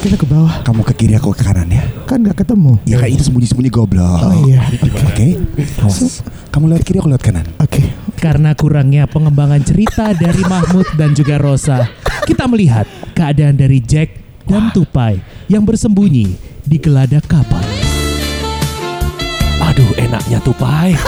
kita 0.02 0.19
ke 0.19 0.26
bawah. 0.26 0.54
Kamu 0.62 0.83
ke 0.83 0.95
kiri, 0.97 1.14
aku 1.14 1.31
ke 1.31 1.47
kanan 1.47 1.71
ya. 1.71 1.83
Kan 2.04 2.26
nggak 2.26 2.42
ketemu. 2.42 2.75
Ya 2.85 2.99
kan 2.99 3.07
itu 3.07 3.23
sembunyi-sembunyi 3.23 3.71
goblok. 3.71 4.19
Oh 4.21 4.35
iya. 4.42 4.59
Oke. 5.07 5.38
Awas. 5.78 6.26
Kamu 6.50 6.66
lewat 6.66 6.83
kiri, 6.83 6.99
aku 6.99 7.07
lewat 7.07 7.23
kanan. 7.23 7.47
Oke. 7.59 7.87
Karena 8.19 8.50
kurangnya 8.52 9.07
pengembangan 9.07 9.62
cerita 9.62 10.11
dari 10.11 10.42
Mahmud 10.42 10.87
dan 10.95 11.14
juga 11.14 11.38
Rosa, 11.38 11.87
kita 12.25 12.47
melihat 12.47 12.87
keadaan 13.14 13.54
dari 13.54 13.78
Jack 13.78 14.19
dan 14.42 14.71
Tupai 14.71 15.23
yang 15.47 15.62
bersembunyi 15.62 16.35
di 16.62 16.76
geladak 16.78 17.26
kapal. 17.26 17.62
Aduh, 19.73 19.91
enaknya 19.97 20.38
tupai. 20.38 20.93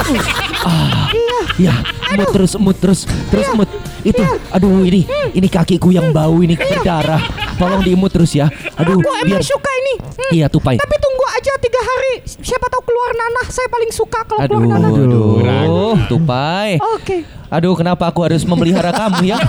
Ah, 0.65 1.13
ya, 1.61 1.77
emut 2.09 2.33
terus, 2.33 2.57
emut 2.57 2.73
terus, 2.75 3.05
terus 3.29 3.45
emut. 3.53 3.69
Itu, 4.01 4.25
aduh 4.49 4.81
ini, 4.81 5.05
ini 5.31 5.45
kakiku 5.45 5.93
yang 5.93 6.09
bau 6.09 6.41
ini 6.41 6.57
berdarah. 6.57 7.21
Tolong 7.55 7.85
diemut 7.85 8.09
terus 8.09 8.33
ya. 8.33 8.49
Aduh, 8.75 8.97
Aku 8.97 9.13
emang 9.21 9.37
biar. 9.37 9.45
suka 9.45 9.69
ini. 9.69 9.95
Hmm, 10.01 10.31
Iya 10.33 10.47
tupai. 10.49 10.81
Tapi 10.81 10.97
tunggu 10.97 11.21
aja 11.31 11.53
tiga 11.61 11.77
hari. 11.79 12.25
Siapa 12.25 12.65
tahu 12.67 12.81
keluar 12.83 13.13
nanah. 13.13 13.47
Saya 13.47 13.69
paling 13.69 13.93
suka 13.93 14.25
kalau 14.25 14.41
Aduh, 14.41 14.57
keluar 14.57 14.73
nanah. 14.75 14.89
aduh, 14.89 15.97
tupai. 16.09 16.81
Oke. 16.97 17.29
Aduh, 17.51 17.77
kenapa 17.77 18.09
aku 18.09 18.25
harus 18.25 18.41
memelihara 18.43 18.89
kamu 18.91 19.29
ya? 19.29 19.37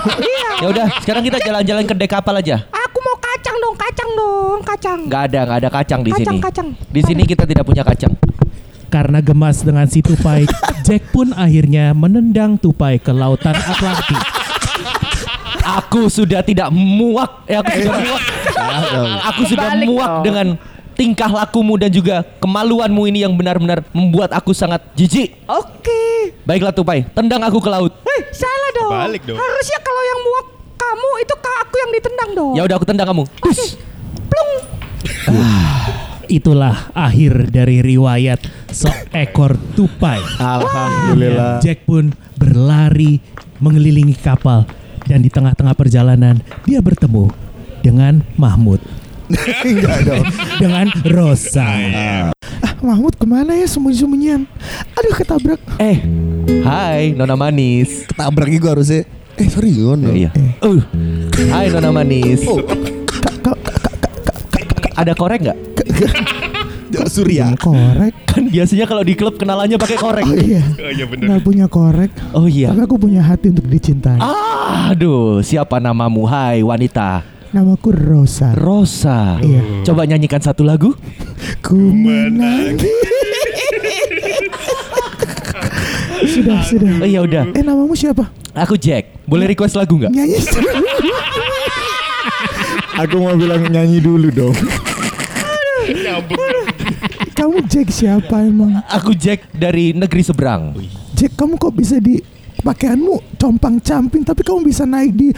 Ya 0.56 0.68
udah, 0.68 0.88
sekarang 1.00 1.20
kita 1.22 1.36
jalan-jalan 1.38 1.84
ke 1.84 1.92
dek 1.94 2.08
kapal 2.10 2.32
aja. 2.34 2.64
Aku 2.68 3.00
mau 3.00 3.16
kacang 3.18 3.56
dong, 3.58 3.72
kacang 3.74 4.10
dong, 4.10 4.60
kacang. 4.62 5.00
Nggak 5.04 5.22
ada, 5.28 5.40
nggak 5.44 5.58
ada 5.60 5.70
kacang 5.70 6.00
di 6.00 6.10
Kacang, 6.10 6.32
sini. 6.32 6.40
kacang. 6.40 6.68
Di 6.88 7.00
sini 7.02 7.22
kita 7.24 7.44
tidak 7.44 7.60
punya 7.62 7.80
kacang. 7.82 8.12
Karena 8.86 9.18
gemas 9.18 9.60
dengan 9.60 9.86
si 9.90 9.98
Tupai, 10.00 10.46
Jack 10.86 11.10
pun 11.10 11.34
akhirnya 11.34 11.90
menendang 11.90 12.54
Tupai 12.54 13.02
ke 13.02 13.10
lautan 13.10 13.54
Atlantik. 13.54 14.20
Aku 15.66 16.06
sudah 16.06 16.46
tidak 16.46 16.70
muak. 16.70 17.42
Eh, 17.50 17.58
aku 17.58 17.74
sudah 17.74 17.98
muak. 17.98 18.22
aku 19.26 19.42
sudah 19.44 19.68
Balik 19.74 19.86
muak 19.90 20.10
dong. 20.10 20.22
dengan 20.22 20.46
tingkah 20.94 21.28
lakumu 21.28 21.74
dan 21.76 21.90
juga 21.90 22.22
kemaluanmu 22.38 23.02
ini 23.10 23.26
yang 23.26 23.34
benar-benar 23.34 23.82
membuat 23.90 24.30
aku 24.32 24.54
sangat 24.54 24.80
jijik. 24.94 25.34
Oke. 25.50 26.32
Baiklah 26.46 26.70
Tupai, 26.70 27.02
tendang 27.10 27.42
aku 27.42 27.58
ke 27.58 27.66
laut. 27.66 27.90
Hei, 28.06 28.20
salah 28.30 28.70
dong. 28.78 28.90
Balik 28.94 29.22
dong. 29.26 29.36
Harusnya 29.36 29.78
kalau 29.82 30.02
yang 30.06 30.20
muak 30.22 30.46
kamu 30.76 31.10
itu 31.20 31.34
ke 31.34 31.50
aku 31.66 31.74
yang 31.76 31.90
ditendang 31.90 32.30
dong. 32.32 32.52
Ya 32.54 32.62
udah 32.62 32.76
aku 32.78 32.86
tendang 32.86 33.06
kamu. 33.10 33.22
Dus. 33.42 33.74
Plung. 34.30 34.50
Itulah 36.26 36.90
akhir 36.90 37.54
dari 37.54 37.78
riwayat 37.78 38.42
seekor 38.68 39.54
tupai. 39.72 40.18
Alhamdulillah. 40.36 41.62
Jack 41.62 41.86
pun 41.86 42.10
berlari 42.34 43.22
mengelilingi 43.58 44.14
kapal 44.16 44.66
dan 45.06 45.22
di 45.22 45.30
tengah-tengah 45.30 45.72
perjalanan 45.72 46.36
dia 46.66 46.82
bertemu 46.82 47.30
dengan 47.78 48.26
Mahmud, 48.34 48.82
Enggak 49.62 50.02
dong. 50.02 50.24
dengan 50.58 50.90
Rosa. 51.06 51.62
Ah, 51.62 52.74
Mahmud 52.82 53.14
ke 53.14 53.22
mana 53.22 53.54
ya 53.54 53.64
sembunyi-sembunyian? 53.64 54.42
Aduh, 54.92 55.14
ketabrak. 55.14 55.62
Eh, 55.78 56.02
hai 56.62 57.14
Nona 57.14 57.38
Manis. 57.38 58.02
Ketabrak 58.10 58.50
gue 58.50 58.70
harusnya. 58.70 59.02
Eh 59.36 59.46
sorry 59.46 59.70
Yono. 59.70 60.10
Iya. 60.10 60.34
Uh. 60.58 60.82
Hai 61.48 61.70
Nona 61.70 61.92
Manis. 61.92 62.42
Ka- 63.40 63.60
Ada 64.96 65.12
korek 65.12 65.44
nggak? 65.44 65.58
Surya. 67.06 67.56
korek. 67.56 68.12
Kan 68.28 68.52
biasanya 68.52 68.84
kalau 68.84 69.00
di 69.00 69.16
klub 69.16 69.40
kenalannya 69.40 69.80
pakai 69.80 69.96
korek. 69.96 70.24
Oh 70.26 70.36
iya. 70.36 70.62
Oh 70.76 70.92
iya 70.92 71.04
bener. 71.08 71.26
Nggak 71.32 71.42
punya 71.42 71.66
korek. 71.70 72.10
Oh 72.36 72.44
iya. 72.44 72.68
Tapi 72.72 72.82
aku 72.84 72.96
punya 73.00 73.24
hati 73.24 73.48
untuk 73.52 73.64
dicintai. 73.68 74.20
Aduh, 74.92 75.40
siapa 75.40 75.80
namamu? 75.80 76.28
Hai 76.28 76.60
wanita. 76.60 77.24
Namaku 77.56 77.94
Rosa. 77.94 78.52
Rosa. 78.52 79.40
Iya. 79.40 79.86
Coba 79.86 80.04
nyanyikan 80.04 80.42
satu 80.42 80.66
lagu. 80.66 80.92
Ku 81.64 81.78
menangis. 81.78 82.84
sudah, 86.36 86.58
sudah. 86.66 86.90
Oh 87.00 87.08
iya 87.08 87.20
udah. 87.24 87.48
Eh 87.56 87.64
namamu 87.64 87.96
siapa? 87.96 88.28
Aku 88.52 88.76
Jack. 88.76 89.24
Boleh 89.24 89.48
request 89.48 89.78
lagu 89.78 89.96
nggak? 89.96 90.12
Nyanyi. 90.12 90.36
Aku 92.96 93.20
mau 93.20 93.36
bilang 93.36 93.60
nyanyi 93.68 94.00
dulu 94.00 94.32
dong. 94.32 94.56
kamu 97.36 97.56
Jack 97.68 97.88
siapa 97.92 98.42
emang? 98.44 98.80
Aku 98.88 99.12
Jack 99.12 99.48
dari 99.52 99.92
negeri 99.92 100.22
seberang. 100.24 100.76
Jack 101.16 101.36
kamu 101.36 101.60
kok 101.60 101.74
bisa 101.76 102.00
di 102.00 102.20
pakaianmu 102.60 103.38
compang 103.38 103.78
camping 103.78 104.26
tapi 104.26 104.42
kamu 104.42 104.66
bisa 104.66 104.82
naik 104.88 105.12
di 105.14 105.30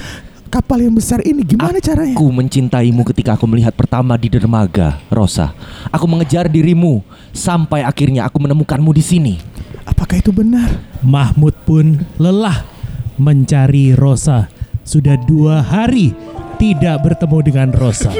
kapal 0.48 0.80
yang 0.80 0.96
besar 0.96 1.20
ini 1.22 1.44
gimana 1.44 1.76
caranya? 1.78 2.16
Aku 2.16 2.32
mencintaimu 2.32 3.04
ketika 3.12 3.36
aku 3.36 3.44
melihat 3.44 3.76
pertama 3.76 4.16
di 4.16 4.32
dermaga, 4.32 4.98
Rosa. 5.12 5.52
Aku 5.92 6.08
mengejar 6.08 6.48
dirimu 6.48 7.04
sampai 7.36 7.84
akhirnya 7.84 8.24
aku 8.24 8.40
menemukanmu 8.40 8.90
di 8.96 9.04
sini. 9.04 9.34
Apakah 9.84 10.20
itu 10.20 10.32
benar? 10.32 10.80
Mahmud 11.04 11.54
pun 11.68 12.02
lelah 12.16 12.64
mencari 13.20 13.92
Rosa. 13.92 14.48
Sudah 14.88 15.20
dua 15.20 15.60
hari 15.60 16.16
tidak 16.58 16.96
bertemu 17.06 17.38
dengan 17.46 17.68
Rosa. 17.70 18.10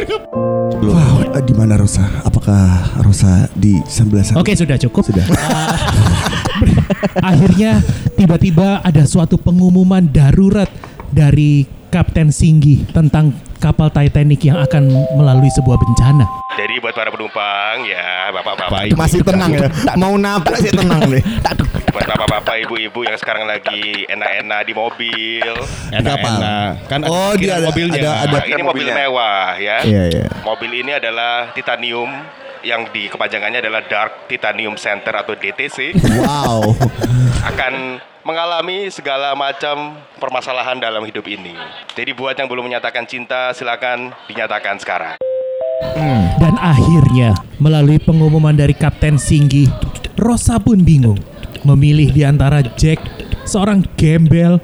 Wow, 0.78 1.26
di 1.42 1.54
mana 1.58 1.74
Rosa? 1.74 2.06
Apakah 2.22 2.94
Rosa 3.02 3.50
di 3.58 3.82
sebelah 3.90 4.22
sana? 4.22 4.38
Oke 4.38 4.54
sudah 4.54 4.78
cukup. 4.78 5.10
Sudah. 5.10 5.26
Akhirnya 7.30 7.82
tiba-tiba 8.14 8.78
ada 8.86 9.02
suatu 9.04 9.36
pengumuman 9.36 10.06
darurat 10.06 10.70
dari 11.10 11.66
Kapten 11.90 12.30
Singgi 12.30 12.86
tentang 12.94 13.34
kapal 13.58 13.90
Titanic 13.90 14.46
yang 14.46 14.62
akan 14.62 14.86
melalui 15.18 15.50
sebuah 15.50 15.74
bencana. 15.74 16.24
Jadi 16.54 16.74
buat 16.78 16.94
para 16.94 17.10
penumpang 17.10 17.86
ya, 17.86 18.30
bapak-bapak, 18.34 18.94
Masih 18.94 19.22
tenang 19.26 19.50
ya. 19.50 19.66
Mau 19.98 20.14
nabrak 20.14 20.62
sih 20.62 20.70
tenang 20.70 21.10
nih. 21.10 21.22
Buat 21.98 22.14
bapak-bapak, 22.14 22.62
ibu-ibu 22.62 23.02
yang 23.02 23.18
sekarang 23.18 23.42
lagi 23.42 24.06
enak-enak 24.06 24.60
di 24.62 24.70
mobil. 24.70 25.50
Enak-enak. 25.90 26.86
Kan 26.86 27.02
Oh, 27.10 27.34
dia 27.34 27.58
ada- 27.58 27.74
ada- 27.74 28.22
ada- 28.22 28.46
ini 28.46 28.62
mobil 28.62 28.86
mewah 28.86 29.58
ya. 29.58 29.82
Iya, 29.82 30.02
iya. 30.06 30.26
Mobil 30.46 30.78
ini 30.78 30.94
adalah 30.94 31.50
titanium 31.50 32.06
yang 32.62 32.86
di 32.94 33.10
kepanjangannya 33.10 33.58
adalah 33.58 33.82
Dark 33.82 34.30
Titanium 34.30 34.78
Center 34.78 35.10
atau 35.10 35.34
DTC 35.34 35.98
Wow. 36.22 36.70
akan 37.42 37.98
mengalami 38.22 38.94
segala 38.94 39.34
macam 39.34 39.98
permasalahan 40.22 40.78
dalam 40.78 41.02
hidup 41.02 41.26
ini. 41.26 41.58
Jadi 41.98 42.14
buat 42.14 42.38
yang 42.38 42.46
belum 42.46 42.70
menyatakan 42.70 43.10
cinta 43.10 43.50
silakan 43.50 44.14
dinyatakan 44.30 44.78
sekarang. 44.78 45.18
Dan 46.38 46.54
akhirnya 46.62 47.34
melalui 47.58 47.98
pengumuman 47.98 48.54
dari 48.54 48.74
Kapten 48.74 49.18
Singgi, 49.18 49.66
Rosa 50.14 50.58
pun 50.58 50.82
bingung 50.82 51.18
memilih 51.64 52.12
di 52.12 52.22
antara 52.22 52.62
Jack, 52.62 53.02
seorang 53.42 53.82
gembel, 53.96 54.58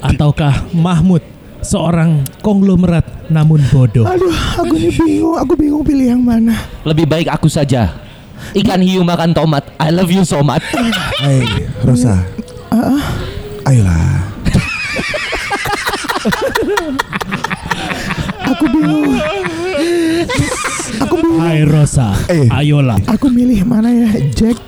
ataukah 0.00 0.70
Mahmud, 0.70 1.22
seorang 1.60 2.22
konglomerat 2.40 3.30
namun 3.30 3.62
bodoh. 3.70 4.06
Aduh, 4.06 4.32
aku 4.58 4.74
ini 4.76 4.90
bingung. 4.92 5.36
Aku 5.38 5.52
bingung 5.56 5.84
pilih 5.84 6.16
yang 6.16 6.22
mana. 6.22 6.54
Lebih 6.82 7.06
baik 7.06 7.28
aku 7.30 7.46
saja. 7.46 7.94
Ikan 8.56 8.80
hiu 8.80 9.04
makan 9.04 9.36
tomat. 9.36 9.68
I 9.76 9.92
love 9.92 10.08
you 10.08 10.24
so 10.24 10.40
much. 10.40 10.64
Hei, 11.20 11.44
Rosa. 11.84 12.24
Ayolah. 13.68 14.24
Aku 18.50 18.64
bingung. 18.72 19.14
Aku 21.00 21.14
bingung. 21.16 21.40
Hai 21.40 21.64
Rosa, 21.64 22.12
Eh. 22.28 22.48
ayolah. 22.50 22.98
Aku 23.08 23.32
milih 23.32 23.64
mana 23.64 23.88
ya? 23.88 24.08
Jack 24.34 24.58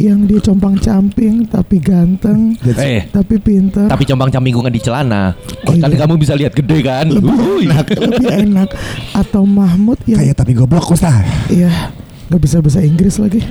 yang 0.00 0.24
dia 0.24 0.38
compang 0.38 0.78
camping 0.78 1.42
tapi 1.44 1.76
ganteng, 1.76 2.54
Eh, 2.78 3.06
tapi 3.08 3.36
pinter. 3.36 3.86
tapi 3.86 4.04
compang 4.04 4.30
campinggungan 4.30 4.70
di 4.70 4.78
celana. 4.78 5.34
Oh, 5.66 5.74
kan 5.74 5.90
iya. 5.90 5.98
kamu 5.98 6.14
bisa 6.14 6.32
lihat 6.32 6.54
gede 6.54 6.78
kan? 6.80 7.10
Wuih. 7.10 7.66
lebih 7.98 8.26
enak 8.46 8.70
atau 9.12 9.42
Mahmud 9.42 9.98
yang 10.04 10.18
Kayak 10.18 10.38
tapi 10.38 10.54
goblok 10.54 10.86
Ustaz. 10.88 11.26
Iya, 11.48 11.90
nggak 12.28 12.40
bisa 12.40 12.56
bahasa 12.58 12.80
Inggris 12.80 13.18
lagi. 13.18 13.42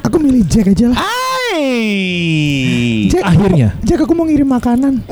aku 0.00 0.16
milih 0.16 0.46
Jack 0.46 0.70
aja 0.70 0.86
lah. 0.88 0.98
Hai. 0.98 1.60
Jack, 3.08 3.22
Akhirnya. 3.24 3.68
Jack 3.82 4.00
aku 4.00 4.12
mau 4.12 4.24
ngirim 4.24 4.46
makanan. 4.46 5.02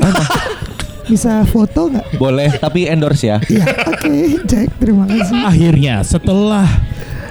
bisa 1.05 1.43
foto 1.45 1.91
nggak? 1.91 2.07
Boleh, 2.15 2.49
tapi 2.57 2.87
endorse 2.87 3.27
ya. 3.27 3.39
Iya, 3.45 3.67
oke, 3.85 4.15
Jack, 4.47 4.69
terima 4.79 5.05
kasih. 5.05 5.35
Akhirnya 5.41 5.95
setelah 6.01 6.67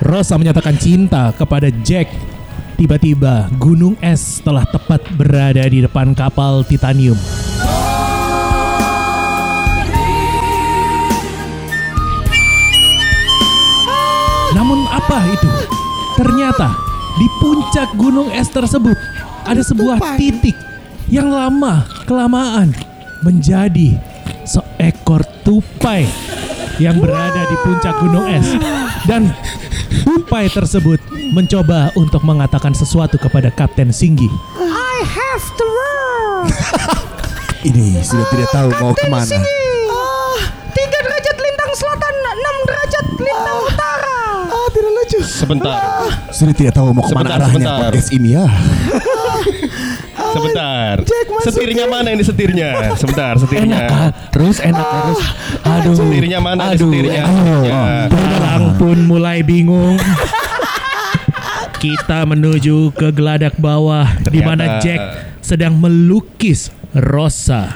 Rosa 0.01 0.34
menyatakan 0.34 0.81
cinta 0.81 1.29
kepada 1.29 1.70
Jack, 1.86 2.10
tiba-tiba 2.74 3.53
gunung 3.62 3.93
es 4.01 4.41
telah 4.41 4.65
tepat 4.65 5.05
berada 5.13 5.62
di 5.62 5.86
depan 5.86 6.17
kapal 6.17 6.65
titanium. 6.65 7.13
Namun 14.58 14.89
apa 14.89 15.22
itu? 15.29 15.51
Ternyata 16.17 16.74
di 17.22 17.27
puncak 17.38 17.93
gunung 17.93 18.34
es 18.34 18.50
tersebut 18.50 18.98
ada 19.46 19.62
sebuah 19.62 20.01
titik 20.17 20.58
yang 21.13 21.29
lama 21.29 21.86
kelamaan 22.10 22.74
menjadi 23.22 24.01
seekor 24.50 25.22
tupai 25.46 26.10
yang 26.81 26.98
berada 26.98 27.46
di 27.46 27.55
puncak 27.62 27.93
gunung 28.01 28.25
es 28.25 28.50
dan 29.05 29.29
tupai 30.01 30.48
tersebut 30.48 31.00
mencoba 31.29 31.91
untuk 31.93 32.24
mengatakan 32.24 32.71
sesuatu 32.71 33.15
kepada 33.15 33.50
Kapten 33.50 33.91
Singgi. 33.91 34.27
I 34.57 34.98
have 35.03 35.43
the 35.55 35.67
world. 35.75 36.50
Ini 37.62 38.01
sudah 38.01 38.25
tidak 38.27 38.50
tahu 38.50 38.69
mau 38.74 38.91
ke 38.91 39.05
mana. 39.05 39.27
Ah, 39.29 40.36
tiga 40.71 40.98
derajat 41.00 41.38
lintang 41.38 41.71
selatan, 41.71 42.13
enam 42.17 42.55
derajat 42.63 43.05
lintang 43.15 43.60
utara. 43.63 44.17
Ah, 44.50 44.67
tidak 44.71 44.91
lucu. 44.91 45.19
Sebentar, 45.21 45.77
Sudah 46.31 46.55
tidak 46.55 46.74
tahu 46.74 46.89
mau 46.89 47.03
ke 47.03 47.12
mana 47.12 47.27
Sebentar, 47.27 47.38
arahnya 47.38 47.53
sebentar. 47.53 47.77
podcast 47.86 48.10
ini 48.12 48.29
ya. 48.33 48.45
Sebentar. 50.31 50.95
Jack 51.01 51.25
masukin. 51.27 51.47
Setirnya 51.51 51.85
mana 51.85 52.07
ini 52.11 52.23
setirnya? 52.23 52.69
Sebentar, 53.01 53.33
Enak 53.35 53.41
setirnya. 53.43 53.79
ah, 53.88 54.09
terus 54.29 54.57
enak 54.59 54.85
terus. 54.85 55.19
Aduh. 55.77 55.95
Setirnya 55.95 56.39
mana 56.39 56.61
ini 56.69 56.75
Aduh. 56.75 56.89
setirnya? 56.89 57.23
aduh. 57.23 57.63
Ya. 57.63 57.81
Penerang 58.07 58.65
pun 58.75 58.97
mulai 59.05 59.41
bingung. 59.41 59.95
Kita 61.81 62.29
menuju 62.29 62.93
ke 62.93 63.09
geladak 63.09 63.57
bawah 63.57 64.05
di 64.29 64.38
mana 64.39 64.77
Jack 64.77 65.01
sedang 65.41 65.73
melukis 65.73 66.69
Rosa. 66.93 67.73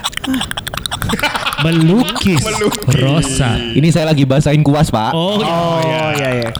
melukis, 1.64 2.38
Rosa. 2.86 3.58
Ini 3.58 3.90
saya 3.90 4.06
lagi 4.06 4.22
basahin 4.22 4.62
kuas, 4.62 4.92
Pak. 4.92 5.10
Oh, 5.10 5.42
iya 5.82 6.14
iya. 6.14 6.50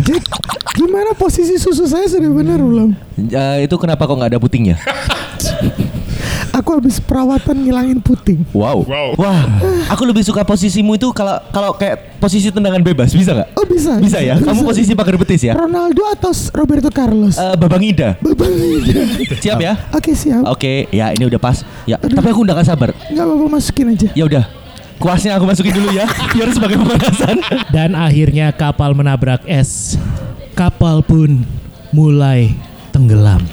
Jack, 0.00 0.24
gimana 0.72 1.12
posisi 1.12 1.60
susu 1.60 1.84
saya 1.84 2.08
sudah 2.08 2.30
benar 2.32 2.56
belum? 2.56 2.96
Eh, 3.18 3.68
itu 3.68 3.74
kenapa 3.76 4.08
kok 4.08 4.14
nggak 4.14 4.30
ada 4.32 4.40
putingnya? 4.40 4.80
Aku 6.58 6.74
habis 6.74 6.98
perawatan 6.98 7.62
ngilangin 7.62 8.02
puting. 8.02 8.42
Wow. 8.50 8.82
Wow. 8.82 9.14
Wah, 9.14 9.42
aku 9.86 10.02
lebih 10.02 10.26
suka 10.26 10.42
posisimu 10.42 10.98
itu 10.98 11.06
kalau 11.14 11.38
kalau 11.54 11.70
kayak 11.78 12.18
posisi 12.18 12.50
tendangan 12.50 12.82
bebas, 12.82 13.14
bisa 13.14 13.30
nggak? 13.30 13.48
Oh 13.54 13.62
bisa. 13.62 13.94
Bisa 14.02 14.18
ya? 14.18 14.34
Kamu 14.42 14.66
posisi 14.66 14.90
pagar 14.98 15.14
betis 15.14 15.46
ya? 15.46 15.54
Ronaldo 15.54 16.02
atau 16.10 16.34
Roberto 16.58 16.90
Carlos? 16.90 17.38
Eh, 17.38 17.54
Babang 17.54 17.82
Ida. 17.84 18.18
Babang 18.18 18.50
Ida. 18.50 19.02
Siap 19.38 19.58
ya? 19.62 19.72
Oke 19.94 20.18
siap. 20.18 20.42
Oke, 20.50 20.90
ya 20.90 21.14
ini 21.14 21.30
udah 21.30 21.38
pas. 21.38 21.62
Ya, 21.86 21.94
tapi 22.00 22.26
aku 22.26 22.42
udah 22.42 22.58
gak 22.58 22.66
sabar. 22.66 22.90
Nggak 23.06 23.24
apa-apa 23.24 23.46
masukin 23.46 23.86
aja. 23.94 24.08
Ya 24.18 24.24
udah. 24.26 24.44
Kuasnya 24.98 25.38
aku 25.38 25.46
masukin 25.46 25.70
dulu 25.78 25.94
ya, 25.94 26.10
biar 26.34 26.50
sebagai 26.50 26.74
pemanasan. 26.82 27.38
Dan 27.70 27.94
akhirnya 27.94 28.50
kapal 28.50 28.98
menabrak 28.98 29.46
es. 29.46 29.94
Kapal 30.58 31.06
pun 31.06 31.46
mulai 31.94 32.50
tenggelam. 32.90 33.46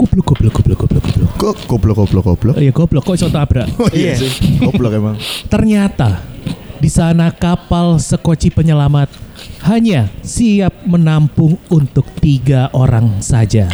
Goblok, 0.00 0.32
goblok, 0.32 0.52
goblok, 0.56 0.78
goblok, 0.80 1.04
goblok. 1.04 1.30
Kok 1.36 1.56
goblok 1.68 1.96
goblok 2.00 2.24
goblok? 2.24 2.54
Oh 2.56 2.62
iya 2.64 2.72
goblok, 2.72 3.04
kok 3.04 3.20
iso 3.20 3.28
tabrak? 3.28 3.68
Oh 3.76 3.92
iya 3.92 4.16
sih. 4.16 4.32
Goblok 4.56 4.96
emang. 4.96 5.20
Ternyata 5.44 6.24
di 6.80 6.88
sana 6.88 7.28
kapal 7.28 8.00
sekoci 8.00 8.48
penyelamat 8.48 9.12
hanya 9.68 10.08
siap 10.24 10.88
menampung 10.88 11.60
untuk 11.68 12.08
tiga 12.16 12.72
orang 12.72 13.20
saja. 13.20 13.68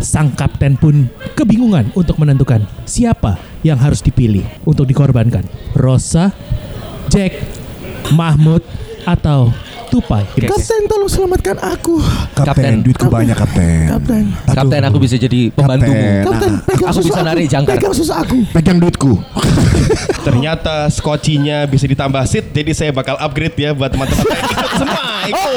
Sang 0.00 0.32
kapten 0.32 0.80
pun 0.80 1.04
kebingungan 1.36 1.92
untuk 1.92 2.16
menentukan 2.16 2.64
siapa 2.88 3.36
yang 3.60 3.76
harus 3.76 4.00
dipilih 4.00 4.48
untuk 4.64 4.88
dikorbankan. 4.88 5.44
Rosa, 5.76 6.32
Jack, 7.12 7.44
Mahmud, 8.16 8.64
atau 9.04 9.52
Tupai. 9.88 10.20
Kapten 10.36 10.82
tolong 10.84 11.08
selamatkan 11.08 11.56
aku. 11.58 11.96
Kapten. 12.32 12.44
Kapten, 12.44 12.72
duitku 12.84 13.08
banyak 13.08 13.32
kapten. 13.32 13.88
Kapten. 13.88 14.24
Aduh. 14.44 14.54
Kapten 14.54 14.82
aku 14.84 14.98
bisa 15.00 15.16
jadi 15.16 15.48
pembantumu. 15.48 15.96
Kapten. 15.96 16.24
Kapten, 16.24 16.48
Nah, 16.48 16.64
pegang 16.64 16.88
aku 16.88 16.98
susu 16.98 17.08
bisa 17.08 17.20
narik 17.22 17.44
jangkar. 17.48 17.74
Pegang 17.76 17.94
susu 17.96 18.12
aku. 18.12 18.38
Pegang 18.52 18.76
duitku. 18.76 19.12
Ternyata 20.26 20.74
skocinya 20.88 21.64
bisa 21.64 21.84
ditambah 21.84 22.20
seat, 22.24 22.52
jadi 22.52 22.70
saya 22.70 22.90
bakal 22.92 23.16
upgrade 23.16 23.56
ya 23.56 23.72
buat 23.72 23.88
teman-teman. 23.88 24.24
Ikut 24.28 24.70
semua, 24.80 25.02
ikut. 25.24 25.56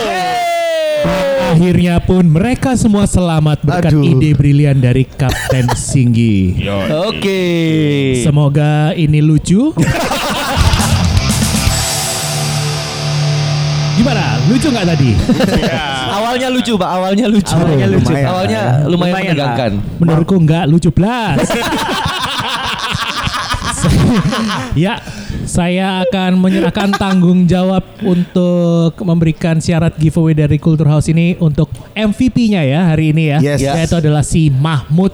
Akhirnya 1.52 2.00
pun 2.00 2.24
mereka 2.24 2.80
semua 2.80 3.04
selamat 3.04 3.60
berkat 3.62 3.92
Aduh. 3.92 4.08
ide 4.08 4.32
brilian 4.32 4.80
dari 4.80 5.04
Kapten 5.04 5.68
Singgi. 5.74 6.64
Oke. 7.04 7.44
Semoga 8.24 8.96
ini 8.96 9.20
lucu. 9.20 9.76
Gimana? 14.02 14.42
Lucu 14.50 14.68
nggak 14.74 14.88
tadi? 14.98 15.14
Awalnya 16.18 16.50
lucu, 16.50 16.74
Pak. 16.74 16.90
Awalnya 16.90 17.26
lucu. 17.30 17.54
Awalnya 17.54 17.86
lucu. 17.86 18.10
Lumayan. 18.10 18.30
Awalnya 18.34 18.62
lumayan, 18.90 19.14
menegangkan. 19.22 19.72
Menurutku 20.02 20.36
nggak 20.42 20.66
lucu 20.66 20.90
blas. 20.90 21.46
ya, 24.74 24.98
saya 25.46 26.02
akan 26.02 26.42
menyerahkan 26.42 26.98
tanggung 26.98 27.46
jawab 27.46 27.86
untuk 28.02 28.98
memberikan 29.06 29.62
syarat 29.62 29.94
giveaway 30.02 30.34
dari 30.34 30.58
Culture 30.58 30.90
House 30.90 31.06
ini 31.14 31.38
untuk 31.38 31.70
MVP-nya 31.94 32.66
ya 32.66 32.90
hari 32.90 33.14
ini 33.14 33.38
ya. 33.38 33.54
Yes. 33.54 33.62
Yaitu 33.62 34.02
adalah 34.02 34.26
si 34.26 34.50
Mahmud. 34.50 35.14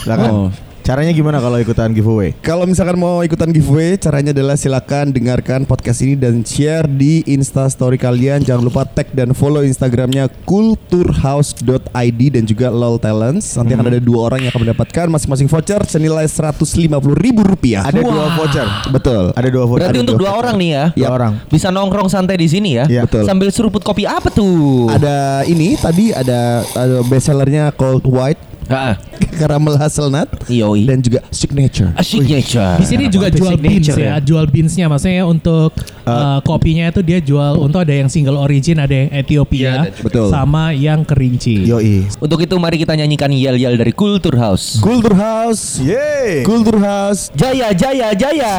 Silakan. 0.00 0.56
Caranya 0.80 1.12
gimana 1.12 1.36
kalau 1.44 1.60
ikutan 1.60 1.92
giveaway? 1.92 2.32
Kalau 2.40 2.64
misalkan 2.64 2.96
mau 2.96 3.20
ikutan 3.20 3.52
giveaway, 3.52 4.00
caranya 4.00 4.32
adalah 4.32 4.56
silakan 4.56 5.12
dengarkan 5.12 5.68
podcast 5.68 6.00
ini 6.00 6.16
dan 6.16 6.40
share 6.40 6.88
di 6.88 7.20
Insta 7.28 7.68
Story 7.68 8.00
kalian. 8.00 8.40
Jangan 8.40 8.64
lupa 8.64 8.88
tag 8.88 9.12
dan 9.12 9.36
follow 9.36 9.60
Instagramnya 9.60 10.32
kulturhouse.id 10.48 12.20
dan 12.32 12.44
juga 12.48 12.72
lol 12.72 12.96
talents. 12.96 13.60
Nanti 13.60 13.76
akan 13.76 13.92
ada 13.92 14.00
dua 14.00 14.32
orang 14.32 14.48
yang 14.48 14.50
akan 14.56 14.64
mendapatkan 14.64 15.06
masing-masing 15.12 15.52
voucher 15.52 15.84
senilai 15.84 16.24
150 16.24 16.88
ribu 17.20 17.44
rupiah. 17.44 17.84
Ada 17.84 18.00
dua 18.00 18.26
voucher. 18.32 18.68
Betul. 18.88 19.24
Ada 19.36 19.48
dua 19.52 19.64
voucher. 19.68 19.84
Berarti 19.84 20.00
Ada 20.00 20.04
untuk 20.08 20.16
dua 20.16 20.30
dua 20.30 20.38
orang 20.38 20.54
nih 20.62 20.70
ya. 20.70 20.84
Dua 20.94 21.10
orang. 21.10 21.32
Bisa 21.50 21.68
nongkrong 21.74 22.06
santai 22.06 22.38
di 22.38 22.46
sini 22.46 22.78
ya. 22.78 22.84
Iya. 22.86 23.02
Betul. 23.10 23.26
Sambil 23.26 23.50
seruput 23.50 23.82
kopi 23.82 24.06
apa 24.06 24.30
tuh? 24.30 24.86
Ada 24.86 25.42
ini 25.50 25.74
tadi 25.74 26.14
ada, 26.14 26.62
ada 26.78 27.02
bestsellernya 27.02 27.74
Cold 27.74 28.06
White, 28.06 28.59
Ah, 28.68 28.98
Caramel 29.38 29.78
Hazelnut, 29.78 30.28
Yoi. 30.50 30.84
dan 30.86 31.00
juga 31.00 31.20
Signature. 31.30 31.90
A 31.96 32.02
signature. 32.02 32.76
Di 32.78 32.86
sini 32.86 33.06
juga 33.08 33.30
Kopi 33.30 33.38
jual 33.40 33.54
beans 33.56 33.86
ya, 33.90 33.96
ya. 33.96 34.16
jual 34.20 34.44
beansnya 34.46 34.86
maksudnya 34.90 35.24
untuk 35.26 35.72
uh, 36.06 36.38
kopinya 36.42 36.88
itu 36.90 37.00
dia 37.02 37.18
jual 37.22 37.56
untuk 37.58 37.82
ada 37.82 37.94
yang 37.94 38.08
single 38.10 38.38
origin, 38.38 38.78
ada 38.78 38.92
yang 38.94 39.10
Iya, 39.10 39.26
Ethiopia, 39.26 39.72
dan 39.90 39.92
Betul. 40.06 40.28
sama 40.30 40.70
yang 40.70 41.02
kerinci. 41.02 41.66
Yoi. 41.66 42.06
Untuk 42.22 42.38
itu 42.40 42.54
mari 42.62 42.78
kita 42.78 42.94
nyanyikan 42.94 43.30
yel-yel 43.34 43.74
dari 43.74 43.90
Culture 43.90 44.38
House. 44.38 44.78
Kultur 44.78 45.18
House. 45.18 45.82
Yeay. 45.82 46.46
Kultur 46.46 46.78
House. 46.78 47.28
Jaya, 47.34 47.74
jaya, 47.74 48.14
jaya. 48.14 48.54